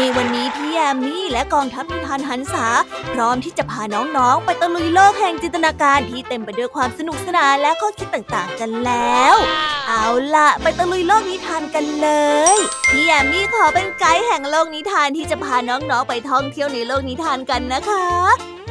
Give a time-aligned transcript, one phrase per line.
[0.00, 2.66] ในวันนี้พี่แยมมี่และกองทัพนิทานหันษา
[3.12, 9.34] พร้อมที่จะพาน้องๆ ไปตะลุยโลกแห่งจินตนาการที่เต็มไปด้วยความสนุกสนานและข้อคิดต่างๆกันแล้ว
[9.88, 12.08] เอาล่ะ ไปตะลุยโลกนิทานกันเล
[12.54, 12.56] ย
[12.90, 18.06] พี่แยมมี่ขอเป็นไกด์แห่งโลกนิทานที่จะพาน้องๆ ไปท่องเที่ยวในโลกนิทานกันนะคะ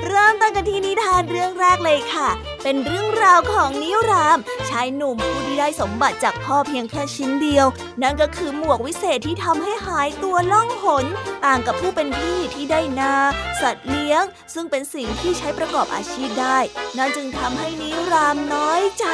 [0.06, 2.30] เริ่มต้นกันที่นิทานเรื่องแรกเลยค่ะ
[2.64, 7.66] เป็นเรื่องราวของนิรามายหนุ่มผู้ที่ได้สมบัติจากพ่อเพียงแค่ชิ้นเดียว
[8.02, 11.06] นั่นก็คือหมวกวิเศษที่ทำให้หายตัวล่องหน
[11.46, 13.14] ต่างกับผู้เป็นพี่ที่ได้นา
[13.62, 16.60] สัตว์เลี้ยง ซึ่งเป็นสิ่งที่ใช้ประกอบอาชีพได้
[16.98, 19.06] นั่นจึงทำให้นิรามน้อยใจ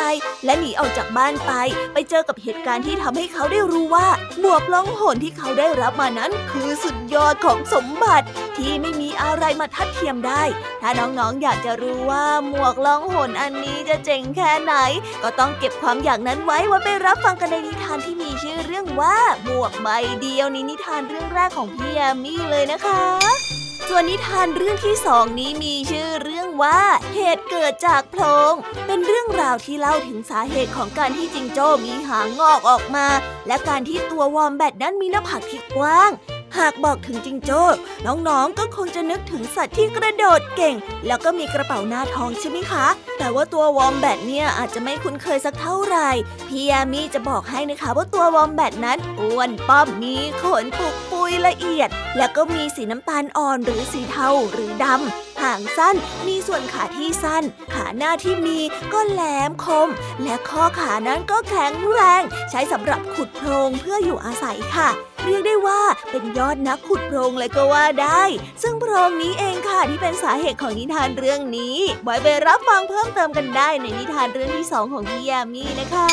[0.45, 1.51] และหนีออกจากบ้านไป
[1.93, 4.07] ไปเจอกับเหตุการณ์ที่ทำให้เขาได้รู้ว่า
[4.39, 10.43] หมวกล่องหนที่เขาได้รับมานั้น คือสุดยอดของสมบัติที่ไม่มีอะไรมาทัดเทียมได้
[10.81, 14.73] ถ้าน้องๆ อยากจะรู้ว่าหมวกล่องหนอันนี้จะเจ๋งแค่ไหน
[15.23, 19.87] ก็ต้องเก็บความอยากนั้นไว้ไว้ไปรับฟังกันในนิทานที่มีชื่อเรื่องว่าหมวกใบ
[20.21, 23.03] เดียวนี้นิทานเรื่องแรกของพี่แอมมี่เลยนะคะ
[23.87, 26.79] ส่วนนิทานเรื่องที่สองนี้มีชื่อเรื่องว่า
[27.15, 28.53] เหตุเกิดจากโพรง
[28.85, 33.07] เป็นเรื่องราวที่เล่าถึงสาเหตุของการที่จิงโจ้มีหางงอกออกมา
[33.47, 36.11] และการที่ตัววอมแบตนั้นมีหน้าผากที่กว้าง
[36.57, 37.63] หากบอกถึงจิงโจ้
[38.05, 40.75] น้องๆก็คงจะนึกถึงสัตว์ที่กระโดดเก่ง
[41.07, 42.85] แล้วก็มีกระเป๋าหน้าทองใช่ไหมคะ
[43.17, 46.09] แต่ว่าตัววอมแบตเนี่ยอาจจะไม่คุ้นเคยสักเท่าไหร่
[46.47, 55.95] พี่ยามีจะบอกให้นะคะว่าตัววอมแบตนั้นอ้วนป้อมมีขนปุกปุยละเอียด แล้วก็มีสีน้ำตาลอ่อนหรือสีเทาหรือดำหางสั้น
[56.27, 57.43] มีส่วนขาที่สั้น
[57.73, 58.59] ขาหน้าที่มี
[58.93, 59.89] ก็แหลมคม
[60.23, 64.89] และข้อขานั้นก็แข็งแรง ใช้สำหรับขุดโพรงเพื่ออยู่อาศัยค่ะ
[65.25, 68.23] เรียกได้ว่าเป็นยอดนักขุดโพรงเลยก็ว่าได้
[68.61, 76.09] ซึ่งโพรงนี้เองค่ะที่เป็นสาเหตุของนิทานเรื่องนี้บอยไปรับฟังเพิ่มเติมกันได้ในนิทานเรื่องที่สองของพี่ยามีนะคะ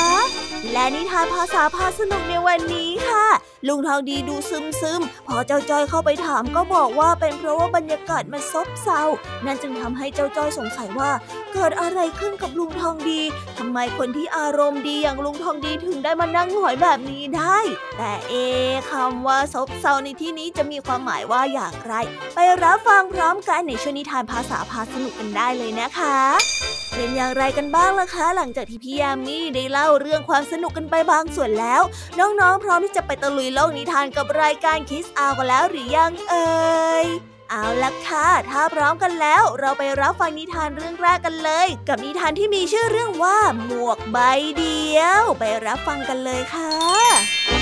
[0.73, 3.27] และนิทานภาษาพาสนุกในวันนี้ค่ะ
[3.67, 9.03] ลุงทองดีดูซึมซึมพอเจ้าจ้อยเข้าไปถามก็บอกว่าเป็นเพราะว่าบรรยากาศมันซบเซา
[9.47, 11.11] นั่นจึงทำให้เจ้าจ้อยสงสัยว่า
[11.53, 13.21] เกิดอะไรขึ้นกับลุงทองดี
[13.59, 17.59] ทำไมคนที่อารมณ์ดีอย่างลุงทองดีถึงได้มานั่งหอยแบบนี้ได้
[17.99, 18.35] แต่เอ
[18.89, 21.95] ค่ะคำว่าซบเซาในที่นี้จะมีความหมายว่าอย่างไร
[22.35, 31.83] ไปรับฟังพร้อมกันในช่วงนิทานภาษาพาสนุกกันได้เลยนะคะเป็นอย่างไรกันบ้างล่ะคะ หลังจากที่พี่ยามีได้เล่าเรื่องความสนุกกันไปบางส่วนแล้ว
[32.19, 36.49] น้องๆ พร้อมที่จะไปตะลุยโลกนิทานกับรายการคิสอากันแล้วหรือยังเอ่
[37.05, 37.07] ย
[37.51, 44.19] เอาละค่ะ ถ้าพร้อมกันแล้ว เราไปรับฟังนิทานเรื่องแรกกันเลย กับนิทานที่มีชื่อเรื่องว่า หมวกใบ
[44.59, 47.58] เดียว ไปรับฟังกันเลยค่ะ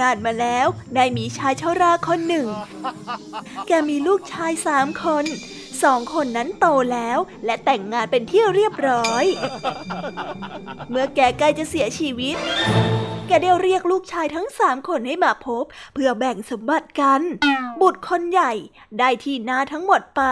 [0.00, 0.66] นานมาแล้ว
[0.96, 2.46] ได้มีชายชาราคนหนึ่ง
[3.68, 5.24] แกมีลูกชายสามคน
[5.82, 9.24] สองคนนั้นโตแล้ว และแต่งงานเป็นที่เรียบร้อย
[10.90, 12.36] เมื่อแกใกล้จะเสียชีวิต
[13.26, 17.20] แกได้เรียกลูกชายทั้งสามคนให้มาพบ เพื่อแบ่งสมบัติกัน
[17.80, 18.52] บุตรคนใหญ่
[18.98, 20.22] ได้ที่นาทั้งหมดไป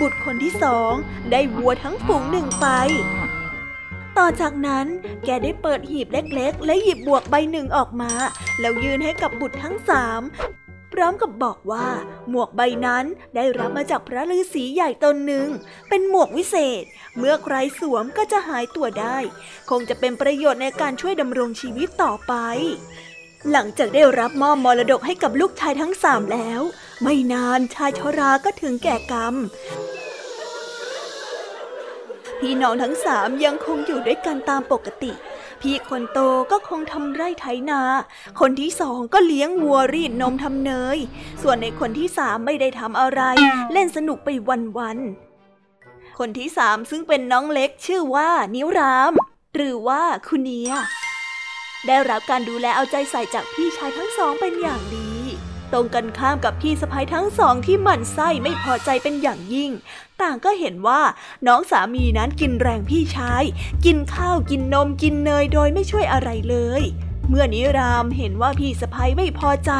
[0.00, 0.92] บุตรคนที่สอง
[1.30, 2.66] ได้วัวทั้งฝูงหนึ่งไป
[4.18, 4.86] ต่อจากนั้น
[5.24, 8.12] แกได้เปิดหีบเล็กๆ และหยิบบวกใบหนึ่งออกมา
[8.60, 10.20] แล้วยื่นให้กับบุตรทั้งสาม
[10.92, 11.88] พร้อมกับบอกว่า
[12.30, 13.04] หมวกใบนั้น
[13.36, 15.48] ได้รับมาจากพระฤาษีใหญ่ตนหนึ่ง
[15.88, 16.84] เป็นหมวกวิเศษ
[17.18, 19.16] เมื่อใครสวมก็จะหายตัวได้
[19.70, 22.34] คงจะเป็นประโยชน์ในการช่วยดำรงชีวิตต่อไป
[23.52, 26.60] หลังจากได้รับมอบมรดกให้กับลูกชายทั้งสามแล้ว
[27.02, 29.34] ไม่นานชายชราก็ถึงแก่กรรม
[32.40, 35.12] พี่น้องทั้งสามยังคงอยู่ด้วยกันตามปกติ
[35.60, 36.18] พี่คนโต
[36.50, 37.80] ก็คงทำไร่ไถนา
[38.40, 40.98] คนที่สองก็เลี้ยงวัวรีดนมทำเนย
[41.42, 43.22] ส่วนในคนที่สามไม่ได้ทำอะไร
[43.72, 44.28] เล่นสนุกไป
[44.78, 49.12] วันๆ คนที่สามซึ่งเป็นน้องเล็กชื่อว่านิวราม
[49.54, 50.72] หรือว่าคุณเนีย
[51.86, 55.13] ได้รับการดูแลเอาใจใส่จากพี่ชายทั้งสองเป็นอย่างดี
[55.72, 59.70] ตรงกันข้ามกับพี่สะพ้ยทั้งสองที่หมั่นไส้ไม่พอใจเป็นอย่างยิ่ง
[60.20, 61.00] ต่างก็เห็นว่า
[61.46, 63.42] น้องสามีนั้นกินแรงพี่ชาย
[63.84, 66.82] กินข้าวกินนมกินเนยโดยไม่ช่วยอะไรเลย
[67.28, 69.72] เมื่อนิรามเห็นว่าพี่สะพ้ยไม่พอใจ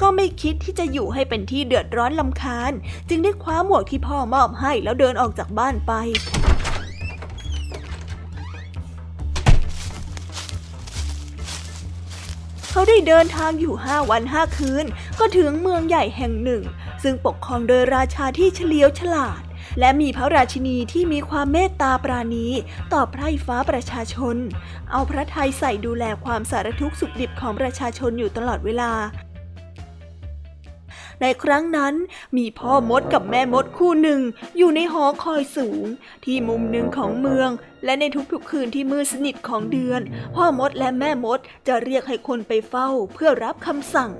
[0.00, 2.72] ก็ไม่คิดที่จะอยู่ให้เป็นที่เดือดร้อนลำคาญ
[3.08, 5.92] จึงได้คว้าหมวกที่พ่อมอบให้แล้วเดินออกจากบ้านไป
[12.76, 14.86] เขาได้เดินทางอยู่ห้าวันห้าคืน
[15.18, 16.62] ก็ถึงเมืองใหญ่แห่งหนึ่ง
[17.02, 19.42] ซึ่งปกครองโดยราชาที่เฉลียวฉลาด
[19.80, 22.46] และมีพระราชินีที่มีความเมตตาปราณี
[22.92, 24.36] ต่อไพร่ฟ้าประชาชน
[24.92, 28.92] เอาพระทัยใส่ดูแลความสารทุกข์สุขดิบของประชาชนอยู่ตลอดเวลา
[31.22, 31.94] ในครั้งนั้น
[32.36, 34.20] มีพ่อมดกับแม่มดคู่หนึ่ง
[34.56, 35.84] อยู่ในหอคอยสูง
[36.24, 37.50] ที่มุมหนึ่งของเมือง
[37.84, 40.00] และในทุกๆคืนที่มืดสนิทของเดือน
[40.34, 44.10] พ่อมดและแม่มดจะเรียกให้คนไปเฝ้าเพื่อรับคำสั่ง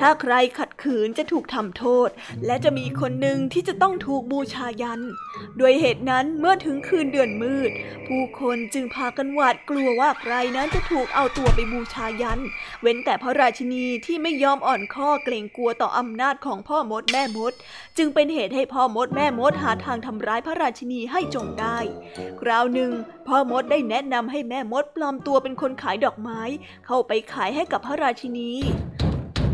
[0.00, 2.08] ถ้าใครขัดขืนจะถูกทำโทษ
[2.46, 5.00] และจะมีคนหนึ่งที่จะต้องถูกบูชายัน
[5.60, 7.70] ด้วยเหตุนั้นเมื่อถึงคืนเดือนมืด
[8.06, 12.40] ผู้คนจึงพากันหวาดกลัวว่าใครนั้นจะถูกเอาตัวไปบูชายัน
[12.82, 17.52] เว้นแต่พระราชินีที่ไม่ยอมอ่อนข้อเกรงกลัวต่ออำนาจของพ่อมดแม่มด
[17.98, 21.78] จึงเป็นเหตุให้พ่อมดแม่มดหาทางทำร้ายพระราชินีให้จงได้
[22.40, 22.90] คราวหนึ่ง
[23.28, 26.40] พ่อมดได้แนะนำให้แม่มดปลอมตัวเป็นคนขายดอกไม้
[26.86, 28.50] เข้าไปขายให้กับพระราชินี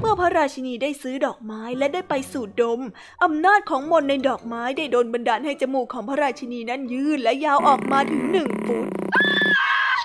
[0.00, 2.81] เมื่อพระราชินีได้ซื้อดอกไม้และได้ไปสูดดม
[3.25, 8.87] อำนาจของมนในดอกไม้ได้โดนบันดาลให้จมูกของพระราชินีนั้นยืดและยาวออกมาถึงหนึ่งฟุต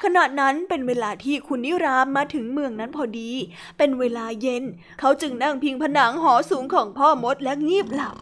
[0.04, 3.32] ขณะนั้นเป็นเวลาที่คุณนิรามมาถึงเมืองนั้นพอดี
[3.78, 4.64] เป็นเวลาเย็น
[5.00, 8.16] เขาจึงนั่งพิงผนังหอสูงของพ่อมดและงีบหลับ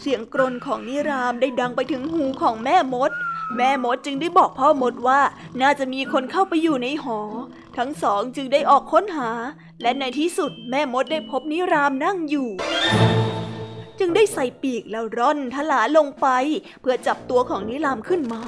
[0.00, 3.10] เสียงกรนของนิรามได้ดังไปถึงหูของแม่มด
[3.56, 5.20] แม่มดจึงได้บอกพ่อมดว่า
[5.60, 7.18] น่าจะมีคนเข้าไปอยู่ในหอ
[7.78, 9.30] ทั้งสองจึงได้ออกค้นหา
[9.82, 12.48] และในที่สุดแม่มดได้พบนิรามนั่งอยู่
[13.98, 16.26] จึงได้ใส่ปีกแล้วร่อนทลาลงไป
[16.80, 18.42] เพื่อจับตัวของนิรามขึ้นมา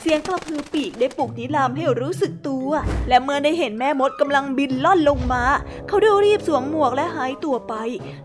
[0.00, 2.68] เสียงกระพือปีกได้ปลุกนิรามให้รู้สึกตัว
[3.08, 5.44] และเมื่อได้เห็นแม่มดกำลังบินล่อนลงมา
[5.88, 7.74] เขาได้รีบสวมหมวกและหายตัวไป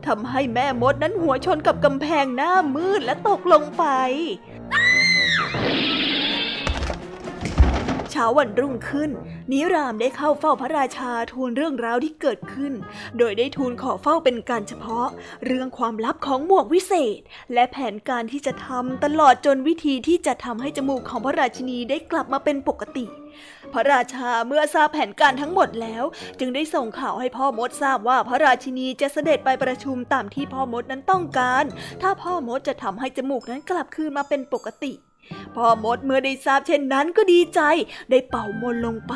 [0.08, 3.86] ทำให้แม่มดนั้นหัวชนกับกำแพงหน้ามืดและตกลงไป
[8.18, 9.12] ช้าวันรุ่งขึ้น
[9.52, 12.74] นิรามได้เข้าเฝ้าพระราชาทูลเรื่องราวที่เกิดขึ้น
[13.18, 15.08] โดยได้ทูลขอเฝ้าเป็นการเฉพาะ
[15.46, 17.20] เรื่องความลับของหมวกวิเศษ
[17.54, 23.06] และแผนการที่จะทำตลอดจนวิธีที่จะทำให้จมูกของพระราชินีได้กลับมาเป็นปกติ
[23.74, 26.04] พระราชาเมื่อทราบแผนการทั้งหมดแล้ว
[26.40, 31.66] จึงได้ส่งข่าวให้พ่อมดทราบว่าพระราชินีจะเสด็จไปประชุมตามที่พ่อมดนั้นต้องการ
[32.02, 34.94] ถ้าพ่อมดจะทำให้จมูกนั้นกลับคืนมาเป็นปกติ
[35.56, 37.62] พ่อมดเมื่อได้ทราบเช่นนั้นก็ดีใจ
[38.10, 39.14] ได้เป่ามนลงไป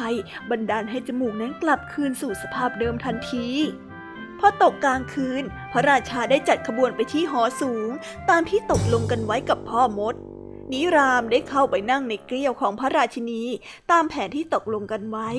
[0.49, 3.47] บันดาลให้จมูกนั้นกลับคืนสู่สภาพเดิมทันที
[4.39, 7.89] พอตกกลางคืน พระราชาได้จัดขบวนไปที่หอสูง
[8.29, 10.15] ตามที่ตกลงกันไว้กับพ่อมด
[10.71, 13.41] นิรามได้เข้าไปนั่งในเกลียวของพระราชินี
[13.91, 15.29] ตามแผนที่ตกลงกันไว้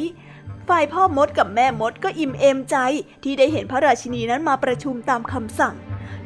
[0.68, 2.76] ฝ่ายพ่อมดกับแม่มดก็อิ่มเอมใจ
[3.24, 5.74] ที่ได้เห็นพระราชินีนั้นมาประชุมตามคำสั่ง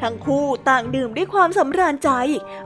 [0.02, 2.10] ทั้งคู่ต่างดื่มด้วยความสำราญใจ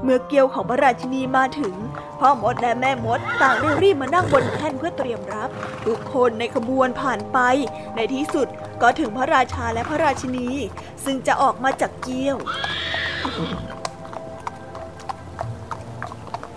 [0.02, 1.74] เมื่อเกียวของพระราชินีมาถึง
[2.20, 5.48] พ่อมดและแม่มดต่างได้รีบมานั่งบนแท่นเพื่อเตรียมรับ
[5.86, 7.38] ทุกคนในขบวนผ่านไป
[7.96, 8.48] ในที่สุด
[8.82, 10.48] ก็ถึงพระราชาและพระราชินี
[11.04, 12.36] ซึ่งจะออกมาจากเกียว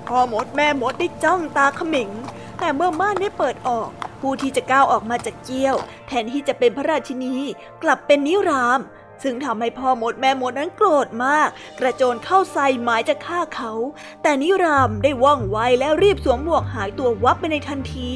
[0.07, 2.09] พ่อมดแม่มดได้จ้องตาขมิง
[2.59, 3.89] แต่เมื่อม่านได้เปิดออก
[4.21, 5.75] ผู้ที่จะก้าวออกมาจากเกี้ยว
[6.07, 7.35] แทนที่จะเป็นพระราชินี
[7.83, 8.79] กลับเป็นนิราม
[9.23, 11.49] ซึ่งทำให้พ่อมดแม่มดนั้นโกรธมาก
[11.79, 13.71] กระโจนเข้าใส่หมายจะฆ่าเขา
[14.21, 18.11] แต่นิรามได้ว่องไวและรีบสวมหมวกหายตัววับไปในทันที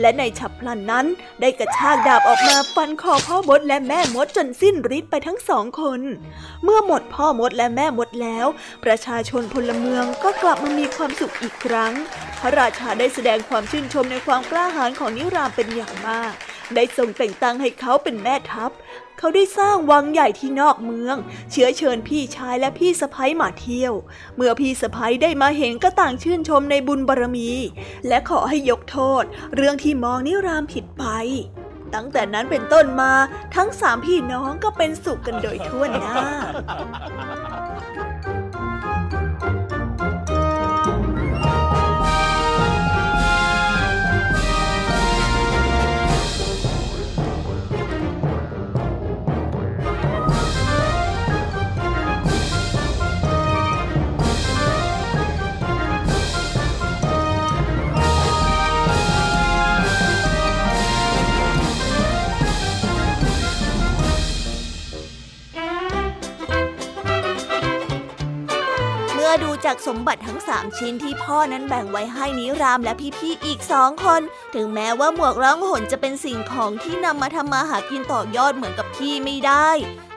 [0.00, 1.06] และในฉับพลันนั้น
[1.40, 6.00] ได้กระชากดาบออกมาฟันคอพ่อมดและแม่มดจนสิ้นฤทธิ์ไปทั้งสองคน
[6.64, 8.46] เมื่อหมดพ่อมดและแม่มดแล้ว
[8.84, 11.92] ประชาชนพลเมืองก็กลับมามีความสุขอีกครั้ง
[12.40, 16.32] พระราชาได้แสดงความชื่นชมในความกล้าหาญของนิรามเป็นอย่างมาก
[16.74, 18.70] ได้ทรงแต่งตั้งให้เขาเป็นแม่ทัพ
[19.18, 21.16] เขาได้สร้างวังใหญ่ที่นอกเมือง
[21.50, 23.92] เชื้อเชิญพี่ชายและพี่สะพ้ยมาเที่ยว
[24.36, 27.50] เมื่อพี่สะพ้ยได้มาเห็นก็ต่างชื่นชมในบุญบารมี
[28.08, 31.04] และขอให้ยกโทษ เรื่องที่มองนิรามผิดไป
[31.94, 33.12] ตั้งแต่นั้นเป็นต้นมา
[33.56, 36.16] ทั้งสามพี่น้องก็เป็นสุขกันโดยทั่วหน้า
[69.42, 74.22] ดู จากสมบัติทั้งสามชิ้นที่พ่อนั้นแบ่งไว้ให้นิรามและพี่ๆอีกสองคน
[74.54, 79.70] ถึงแม้ว่าหมวกร้องหนจะเป็นสิ่งของที่นำมาทำมาหากินต่อยอดเหมือนกับพี่ไม่ได้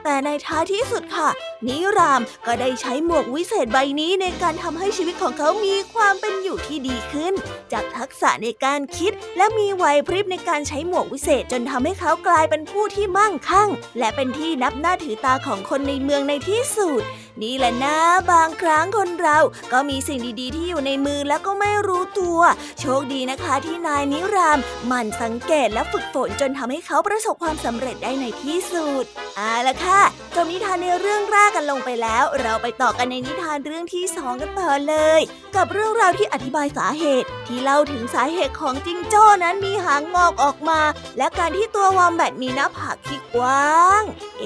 [0.04, 1.28] แต่ในท้ายที่สุดค่ะ
[1.66, 7.34] นิรามก็ได้ใช้หมวกวิเศษใบนี้ในการทำให้ชีวิตของเขามีความเป็นอยู่ที่ดีขึ้น
[7.72, 17.02] จากทักษะในการคิด และมีไหวพริบในการใช้หมวกวิเศษจนทำให้เขากลายเป็นผู้ที่มั่งคั่ง และเป็นที่นับหน้าถือตาของคนในเมืองในที่สุด
[17.42, 17.96] นี่แหละนะ
[18.32, 19.38] บางครั้งคนเรา
[19.72, 22.40] ก็มีสิ่งดีๆ ที่อยู่ในมือแล้วก็ไม่รู้ตัว
[22.80, 24.58] โชคดีนะคะที่นายนิราม
[24.90, 29.04] มันสังเกตและฝึกฝนจนทำให้เขาประสบความสำเร็จได้ในที่สุด
[29.36, 30.02] เอาละค่ะค่ะ
[30.34, 35.20] จบนิทานในเรื่องแรกกันลงไปแล้ว เราไปต่อกันในนิทานเรื่องที่สองกันต่อเลย
[35.56, 40.80] กับเรื่องราวที่อธิบายสาเหตุ ที่เล่าถึงสาเหตุของจิงโจ้นั้นมีหางงอกออกมา
[41.18, 44.02] และการที่ตัววอมแบตมีหน้าผากที่กว้าง
[44.40, 44.44] เอ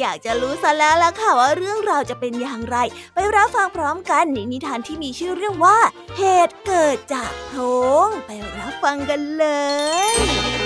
[0.00, 2.76] อยากจะรู้ซะแล้วล่ะค่ะว่าเรื่องราวจะเป็นอย่างไร
[3.14, 5.78] ไปรับฟังพร้อมกันในนิทานที่มีชื่อเรื่องว่า
[6.18, 7.60] เหตุเกิดจากโพร
[8.06, 9.46] งไปรับฟังกันเล
[10.12, 10.63] ย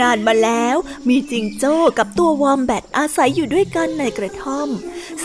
[0.00, 0.76] นานมาแล้ว
[1.08, 4.68] มีจิงโจ้กับตัววอมแบตอาศัยอยู่ด้วยกันในกระท่อม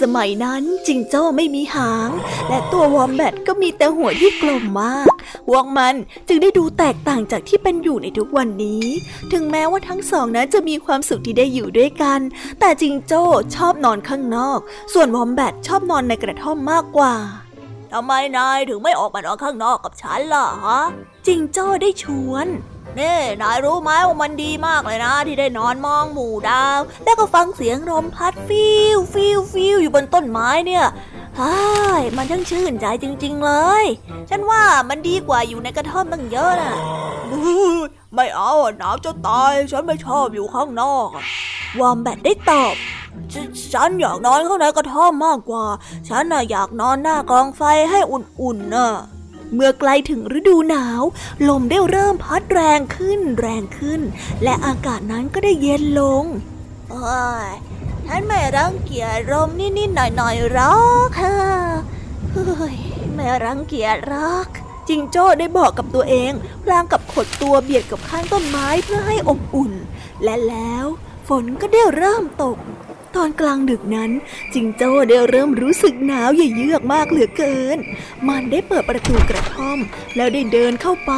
[0.01, 2.09] สมัยนั้นจิงโจ้ไม่มีหาง
[2.49, 5.07] และตัววอมแบตก็มีแต่หัวที่กลมมาก
[5.51, 5.95] วงมัน
[6.27, 8.85] จึงได้ดูแตกต่างจากที่เป็นอยู่ในทุกวันนี้
[9.31, 12.19] ถึงแม้ว่าทั้งสองนั้นจะมีความสุขที่ได้อยู่ด้วยกัน
[12.59, 13.23] แต่จิงโจ้
[13.55, 14.59] ชอบนอนข้างนอก
[14.93, 17.13] ส่วนวอมแบตชอบนอนในกระท่อมมากกว่า
[17.93, 20.81] ทำไมนายถึงไม่ออกมานอนข้างนอกกับฉันล่ะฮะ
[21.27, 22.47] จิงโจ้ได้ชวน
[22.99, 30.85] นี่นายรู้ไหมว่ามันดีมากเลยนะ ที่ได้นอนมองหมู่ดาว แล้วก็ฟังเสียงลมพัดฟิวฟิวฟิวอยู่บนต้นไม้เนี่ย
[31.39, 31.59] ฮ่า
[31.99, 33.85] ยมันช่างชื่นใจจริง ๆ เลย
[34.29, 36.75] ฉันว่ามันดีกว่าอยู่ในกระท่อมตั้งเยอะนะ
[38.15, 41.07] ไม่เอาหนาวจะตาย ฉันไม่ชอบอยู่ข้างนอก
[41.79, 42.75] วอมแบตได้ตอบ
[43.73, 45.65] ฉันอยากนอนข้างในกระท่อมมากกว่า
[46.09, 48.89] ฉันน่ะอยากนอนหน้ากองไฟให้อุ่นๆน่ะ
[49.53, 51.01] เมื่อใกล้ถึงฤดูหนาว
[51.49, 54.01] ลมได้เริ่มพัดแรงขึ้นแรงขึ้น
[54.43, 56.23] และอากาศนั้นก็ได้เย็นลง
[56.91, 57.51] เอ้ย
[58.07, 61.37] ฉันไม่รังเกียจลมนิดๆหน่อยๆหรอกค่ะ
[62.31, 62.77] เฮ้ย
[63.13, 64.47] ไม่รังเกียจหรอก
[64.87, 66.31] จิงโจ้ได้บอกกับตัวเอง
[66.63, 69.73] พลางกับขดตัวเบียดกับข้างต้นไม้เพื่อให้อบอุ่น
[70.23, 70.85] และแล้ว
[71.27, 72.57] ฝนก็ได้เริ่มตก
[73.15, 74.11] ตอนกลางดึกนั้น
[74.53, 77.77] จิงโจ้ได้เริ่มรู้สึกหนาวเยือกมากเหลือเกิน
[78.27, 79.79] มันได้เปิดประตูกระท่อม
[80.15, 81.13] แล้วได้เดินเข้าไป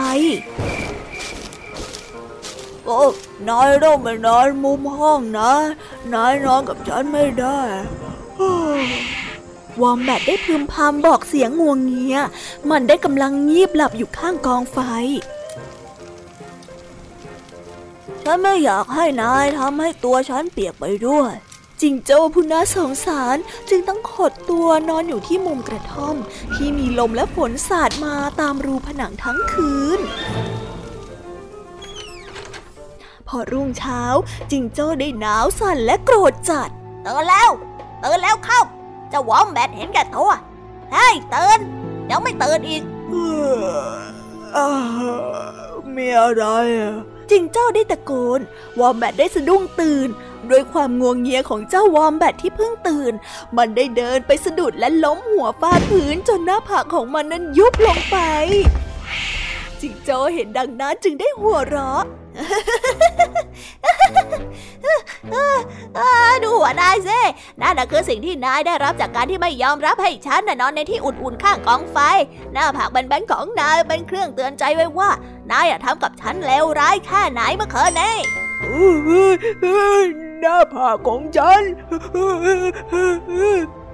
[2.86, 3.02] โอ้
[3.50, 5.54] นายต้องไปนอนมุมห้องนะ
[6.14, 7.60] นายนอนกับฉันไม่ได้
[9.82, 12.18] วอมแบตได้พึมพำบอกเสียงงวงเงีย
[12.70, 14.80] มันได้กำลังงีบหลับอยู่ข้างกองไฟ
[18.24, 21.34] ฉันไม่อยากให้นายทำให้ตัวฉันเปียกไปด้วย
[21.82, 23.38] จิงโจ้ผู้น่าสงสาร
[23.70, 26.16] จึงต้องขดตัวนอนอยู่ที่มุมกระท่อม
[26.56, 30.00] ที่มีลมและฝนสาดมาตามรูผนังทั้งคืน
[33.28, 34.02] พอรุ่งเช้า
[34.52, 36.70] จิงโจ้ได้หนาวสั่นและโกรธจัด
[37.06, 37.50] ตื่นแล้ว
[38.04, 38.62] ตื่นแล้วเข้า
[39.14, 40.32] จะวอมแบทเห็นแก่ตัว
[40.92, 41.60] เฮ้ยตื่น
[42.10, 42.84] ยังไม่ตื่นอีก
[45.96, 46.46] มีอะไร
[47.32, 48.40] จิงโจ้ได้ตะโกน
[48.80, 50.10] วอมแบทได้สะดุ้งตื่น
[50.52, 53.14] ด้วยความงวงเงียของเจ้าวอมแบทที่เพิ่งตื่น
[53.58, 58.18] มันได้เดินไปสะดุดและล้มหัวฟาดพื้นจนหน้าผากของมันนั้นยุบลงไป
[59.82, 62.04] จิงโจ้เห็นดังนั้นจึงได้หัวเราะ
[66.44, 67.20] ดูหัวนายซิ
[67.62, 71.98] นั่นคือสิ่งที่นายได้รับจากการที่ไม่ยอมรับให้ฉันนอนในที่อุ่นๆข้างกองไฟ
[72.54, 75.10] หน้าผากแบนๆของนายเป็นเครื่องเตือนใจไว้ว่า
[75.52, 78.16] นายทำกับฉันเลวร้ายแค่ไหนเมื่อคืนนี้
[80.44, 81.62] หน้าผากของฉัน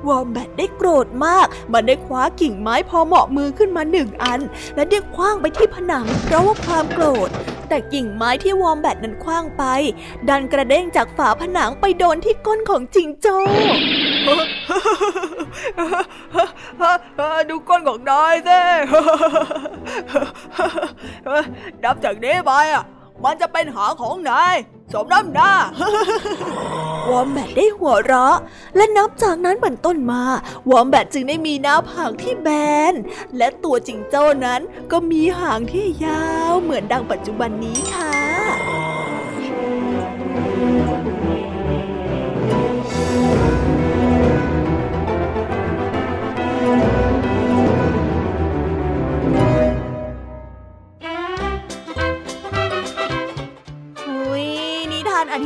[0.07, 4.39] วอมแบตได้โกรธมาก มันได้คว้ากิ่งไม้พอเหมาะมือขึ้นมาหนึ่งอัน
[4.75, 7.29] และได้คว้างไปที่ผนังเพราะว่าความโกรธ
[7.69, 9.63] แต่กิ่งไม้ที่วอมแบตนั้นคว้างไป
[10.29, 13.37] ดันกระเด้งจากฝาผนังไปโดนที่ก้นของจิงโจ้
[17.49, 18.61] ดูก้นของนายสิ
[21.83, 22.83] นับจากนี้ไปอะ
[23.23, 24.55] มันจะเป็นหางของนาย
[24.93, 25.51] สมน้ำหน้า
[27.09, 28.37] วอมแบทได้หัวเราะ
[28.75, 30.23] และนับจากนั้นเป็นต้นมา
[30.69, 32.49] วอมแบทจึงได้มีหน้าผากที่แบ
[32.91, 32.93] น
[33.37, 38.78] และตัวจิงโจ้นั้นก็มีหางที่ยาวเหมือนดังปัจจุบันนี้ค่ะ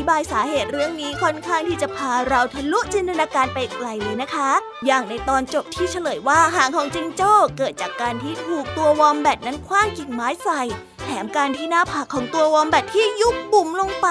[0.03, 4.50] ธิบายสาเหตุเรื่องนี้ค่อนข้างที่จะพาเราทะลุจินตนาการไปไกลเลยนะคะ
[4.86, 10.62] อย่างในตอนจบที่เฉลยว่าหางของจิงโจ้เกิดจากการที่ถูกตัววอมแบตนั้นคว้างกิ่งไม้ใส่
[11.03, 14.07] แถมการที่หน้าผากของตัววอมแบตที่ยุบบุ๋มลงไป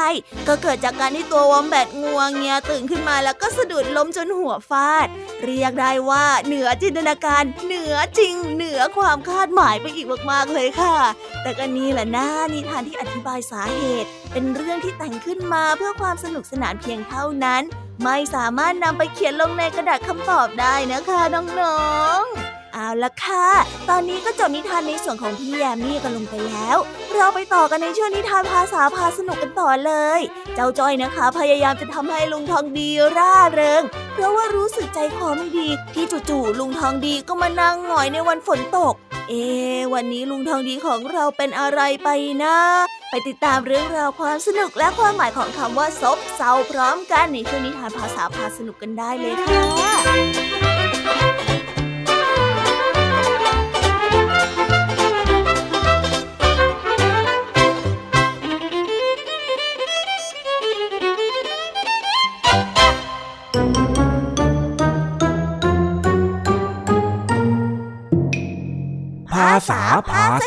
[0.49, 5.07] ก็เกิดจากการที่ตัววอมแบตงัวเงียตื่นขึ้นมาแล้วก็สะดุดล้มจนหัวฟาด
[5.43, 10.97] เรียกได้ว่าเหนือจินตนาการเหนือจริงเหนือความคาดหมายไปอีกมากๆเลยค่ะ
[11.43, 17.63] แต่ก็นี่แหละนะนิทานที่อธิบายสาเหตุ เป็นเรื่องที่แต่งขึ้นมาเพื่อความสนุกสนานเพียงเท่านั้น
[18.05, 23.47] ไม่สามารถนำไปเขียนลงในกระดาษคำตอบได้นะคะน้องๆ เอาละค่ะ
[23.89, 26.77] ตอนนี้ก็จบนิทานในส่วนของพี่แยมมี่กันลงไปแล้ว
[27.15, 30.21] เราไปต่อกันในช่วงนิทานภาษาพาสนุกกันต่อเลย
[30.55, 38.95] เจ้าจ้อยนะคะ พยายามจะทำให้ลุงทองดีร่าเริง เพราะว่ารู้สึกใจคอไม่ดีที่จู่ๆลุงทองดีก็มานั่งหงอยในวันฝนตก
[39.29, 39.35] เอ
[39.95, 42.09] วันนี้ลุงทองดีของเราเป็นอะไรไป
[42.43, 42.57] นะ
[43.11, 50.22] ไปติดตามเรื่องราวความสนุกและความหมายของคำว่าซบเซาพร้อมกันในช่วงนิทานภาษาพาสนุกกันได้เลยค่ะ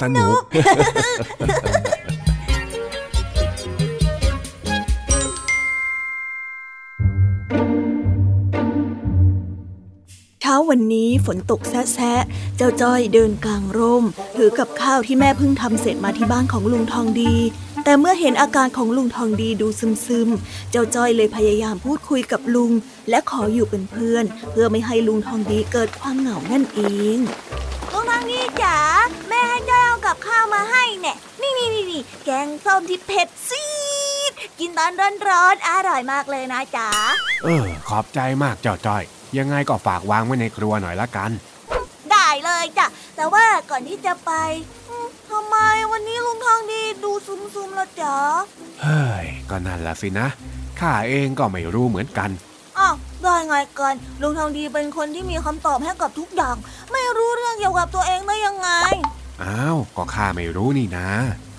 [0.01, 0.39] สนุก
[10.41, 12.13] เช้าวันนี้ฝนตกแซะ
[12.57, 14.03] เจ้าจ้อยเดินกลางร่ม
[14.35, 17.35] ถือกับข้าวที่แม่เพิ่งทำเสร็จมาที่บ้านของลุงทองดี
[17.83, 19.67] แต่เมื่อเห็นอาการของลุงทองดีดู
[20.07, 22.71] ซึมๆ เจ้าจ้อยเลยพยายามพูดคุยกับลุง
[23.09, 26.79] และขออยู่เป็นเพื่อน เพื่อไม่ให้ลุงทองดีเกิดความเหงานั่นเอ
[27.17, 27.19] ง
[28.17, 28.77] ทางนี้จ๋า
[29.27, 29.44] แม่ให้จ้อยเอา
[30.05, 33.65] กับข้าวมาให้เนี่ยนี่นี่นี่นี่แกงส้มที่เผ็ดซี
[34.29, 34.93] ด กินตอน
[35.29, 36.89] ร้อนๆอร่อยมากเลยนะจ๋า
[37.43, 39.03] เออ ขอบใจมากเจ้าจ้อย
[39.37, 41.31] ยังไงก็ฝากวางไว้ในครัวหน่อยละกัน
[42.11, 44.31] ได้เลยจ้ะ แต่ว่าก่อนที่จะไป
[45.29, 45.57] ทำไม
[45.91, 47.11] วันนี้ลุงทองดีดู
[47.55, 48.15] ซุมๆละจ๋า
[48.81, 50.27] เฮ้ย ก็นั่นละสินะ
[50.79, 52.29] ข้าเองก็ไม่รู้เหมือนกัน
[52.77, 56.55] อ้าวได้ไงกันลุงทองดีเป็นคนที่มีคำตอบให้กับทุกอย่าง
[56.91, 58.69] ไม่รู้เรื่องเกี่ยวกับตัวเองได้ยังไง
[59.43, 61.09] อ้าว ก็ข้าไม่รู้นี่นะ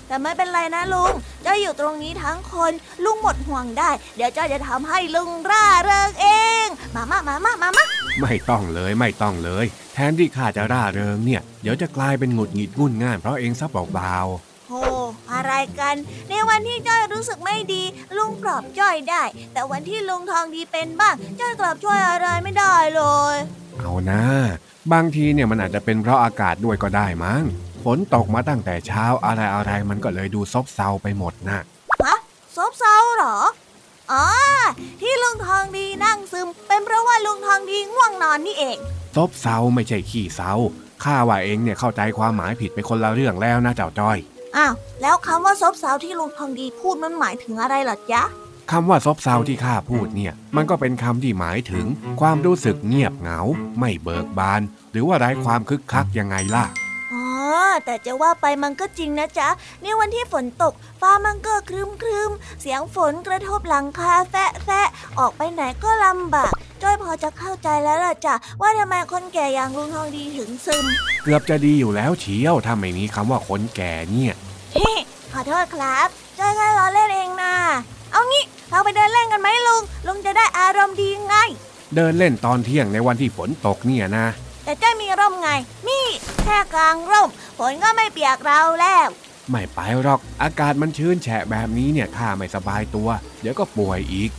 [0.07, 1.13] แต่ไม่เป็นไรนะลุง
[1.43, 2.71] เจ้าอยู่ตรงนี้ทั้งคน
[3.03, 6.27] ลุงหมดห่วงได้ เดี๋ยวเจ้าจะทำให้ลุงร่าเริงเอ
[6.65, 7.85] ง มามามามามามา
[8.21, 14.17] ไม่ต้องเลยไม่ต้องเลย แทนที่ข้าจะร่าเริงเนี่ย เดี๋ยวจะกลายเป็นหงุดหงิดงุ่นง่านเพราะเองซะเบา
[14.69, 14.81] โอ้
[15.33, 15.95] อะไรกัน
[16.29, 17.83] ในวันที่จ้อยรู้สึกไม่ดี
[18.17, 23.01] ลุงกลอบจ้อยได้ แต่วันที่ลุงทองดีเป็นบ้างจ้อยกลอบช่วยอะไรไม่ได้เล
[23.33, 23.35] ย
[23.77, 24.23] เอานะ
[24.93, 31.59] บางทีเนี่ยมันอาจจะเป็นเพราะอากาศด้วยก็ได้มั้งฝ นตกมาตั้งแต่เช้าอะไรอะไรมันก็เลยดูซบเซาไปหมดนะ
[32.01, 32.17] ฮะ
[32.55, 33.37] ซบเซาเหรอ
[34.11, 34.25] อ๋อ
[35.01, 38.77] ที่ลุงทองดีนั่งซึม เป็นเพราะว่าลุงทองดีง่วงนอนนี่เอง
[39.15, 40.51] ซบเซาไม่ใช่ขี้เซา
[41.03, 44.17] ข้าว่าเองเนี่ยเข้าใจความหมายผิดไปคนละเรื่องแล้วนะเจ้าจ้อย
[44.57, 48.23] อ้าวแล้วคำว่าซบเซาที่ลุงทองดีพูดมันหมายถึงอะไรหรอจ๊ะ
[48.71, 51.85] คำว่าซบเซาที่ข้าพูดเนี่ย มันก็เป็นคำที่หมายถึง
[52.21, 53.39] ความรู้สึกเงียบเหงา
[53.79, 56.65] ไม่เบิกบาน หรือว่าไร้ความคึกคักยังไงล่ะ
[57.47, 59.49] อ๋อแต่จะว่าไปมันก็จริงนะจ๊ะ
[59.83, 62.31] ในวันที่ฝนตก ฟ้ามันก็ครึมครึม
[62.61, 64.87] เสียงฝนกระทบหลังคาแฟะแฟะ
[65.19, 70.85] ออกไปไหนก็ลำบากจ้อยพอจะเข้าใจแล้วล่ะจ้ะว่าทำไมคนแก่อย่างลุงทองดีถึงซึม
[71.23, 74.33] เกือบจะดีอยู่แล้วเชียวถ้าไม่มีคำว่าคนแก่เนี่ย
[75.33, 76.07] ขอโทษครับ
[76.39, 77.53] จ้อยแค่ล้อเล่นเองนะ
[78.11, 81.35] เอางี้เราไปเดินเล่นกันไหมลุงลุงจะได้อารมณ์ดีไง
[81.95, 84.46] เดินเล่นตอนเที่ยงในวันที่ฝนตกเนี่ยนะแต่จ้อยมี
[85.19, 85.49] ร่มไง
[85.89, 86.05] นี่
[86.43, 89.07] แค่กลางร่มฝนก็ไม่เปียกเราแล้ว
[89.51, 93.09] ไม่ไปหรอก อากาศมันชื้นแฉะแบบนี้เนี่ยข้าไม่สบายตัว
[93.41, 94.31] เดี๋ยวก็ป่วยอีก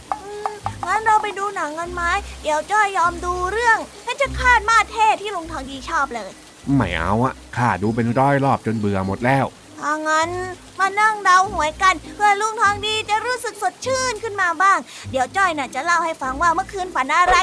[0.87, 2.03] งั้นเราไปดูหนังกันไหม
[2.43, 6.31] เดี๋ยวจ้อยยอมดูเรื่องนั่นจะคาดมาเท่ที่ลุงทองดีชอบเลย
[6.75, 9.47] ไม่เอาอะข้าดูเป็นร้อยรอบจนเบื่อหมดแล้ว
[9.81, 10.31] ถ้างั้น
[10.79, 14.79] มานั่งเดาหวยกัน เพื่อลุงทองดีจะรู้สึกสดชื่นขึ้นมาบ้าง
[15.11, 17.37] เดี๋ยวจ้อยน่ะจะเล่าให้ฟังว่าเมื่อคืนฝันอะไร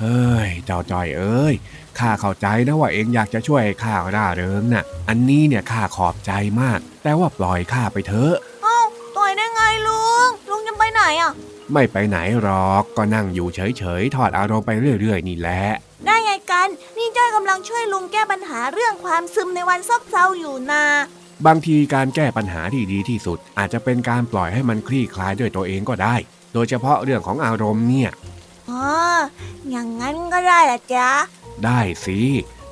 [0.00, 1.54] เฮ้ย เจ้าจ้อยเอ้ย
[2.00, 8.78] ข้าเข้าใจนะว่าเองอยากจะช่วยข้าร่าเริงน่ะ อันนี้เนี่ยข้าขอบใจมาก แต่ว่าปล่อยข้าไปเถอะเอ้า
[9.16, 11.32] ปล่อยได้ไงลุง ลุงจะไปไหนอะ
[11.72, 15.62] ไม่ไปไหนหรอกก็นั่งอยู่เฉยๆ ถอดอารมณ์ไปเรื่อย ๆ นี่แหละ
[16.06, 20.84] ได้ไงกัน นี่จ้อยกำลังช่วยลุงแก้ปัญหาเรื่องความซึมในวันซบเซาอยู่นา
[21.46, 26.14] บางทีการแก้ปัญหาที่ดีที่สุด อาจจะเป็นการปล่อยให้มันคลี่คลายด้วยตัวเองก็ได้
[26.54, 28.10] โดยเฉพาะเรื่องของอารมณ์เนี่ย
[28.70, 28.86] อ๋อ
[29.70, 31.08] อย่างนั้นก็ได้ละจ๊ะ
[31.66, 32.20] ได้สิ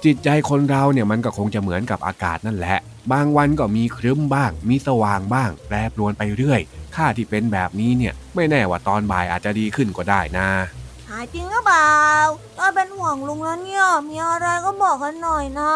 [0.04, 2.78] จิตใจคนเราเนี่ยมันก็คงจะเหมือนกับอากาศนั่นแหละ
[3.12, 6.60] บางวันก็มีครึ้มบ้าง มีสว่างบ้าง แปรปรวนไปเรื่อย
[6.96, 10.48] ค่าที่เป็นแบบนี้เนี่ย ไม่แน่ว่าตอนบ่ายอาจจะดีขึ้นก็ได้นะ
[11.08, 11.94] หาจริงหรือเปล่า
[12.58, 15.74] จ้อยเป็นห่วงลุงแล้วเนี่ย มีอะไรก็บอกกันหน่อยนะ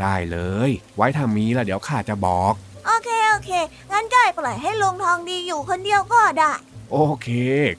[0.00, 2.52] ได้เลย ไว้ถ้ามีแล้วเดี๋ยวข้าจะบอก
[2.86, 3.50] โอเคโอเค
[3.90, 6.52] งั้นจ้อยปล่อยให้ลุงทองดีอยู่คนเดียวก็ได้
[6.92, 7.28] โอเค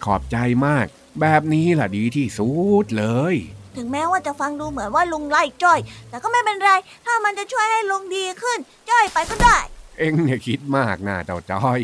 [0.06, 0.86] ขอบใจมาก
[1.22, 2.50] แบบนี้ล่ะดีที่สุ
[2.84, 3.36] ดเลย
[3.78, 6.72] ถึงแม้ว่าจะฟังดูเหมือนว่าลุงไล่จ้อย แต่ก็ไม่เป็นไร
[7.06, 8.58] ถ้ามันจะช่วยให้ลุงดีขึ้น
[8.90, 9.58] จ้อยไปก็ได้
[9.98, 11.82] เอ็งเนี่ยคิดมากนะเจ้าจ้อย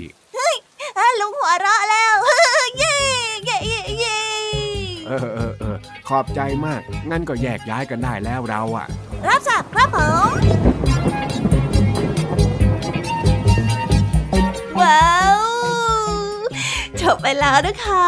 [0.98, 2.16] อะลุงหัวเราะแล้ว
[2.78, 2.96] เย้
[3.46, 4.20] เย้เย้เย้
[5.08, 5.78] เออเออเออ
[6.08, 8.88] ขอบใจมาก งั้นก็แยกย้ายกันได้แล้วเราอะ
[9.28, 10.30] รับทราบครับผม
[14.82, 15.42] ว้าว
[17.02, 18.08] จบไปแล้วนะคะ